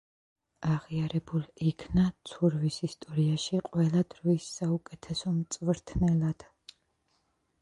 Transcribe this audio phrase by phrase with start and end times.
[0.75, 6.49] აღიარებულ იქნა ცურვის ისტორიაში ყველა დროის საუკეთესო მწვრთნელად.